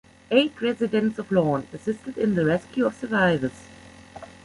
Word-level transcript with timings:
Eight 0.31 0.59
residents 0.59 1.19
of 1.19 1.31
Lawn 1.31 1.67
assisted 1.71 2.17
in 2.17 2.33
the 2.33 2.43
rescue 2.43 2.87
of 2.87 2.95
survivors. 2.95 3.67